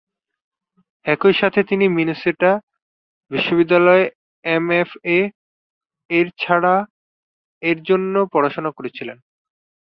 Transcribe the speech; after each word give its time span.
একই 1.05 1.33
সাথে 1.41 1.59
তিনি 1.69 1.85
মিনেসোটা 1.97 2.51
বিশ্ববিদ্যালয়ে 3.31 4.03
এমএফএ-এর 4.45 6.27
জন্য 7.89 8.13
পড়াশোনা 8.33 8.71
করেছিলেন। 8.77 9.17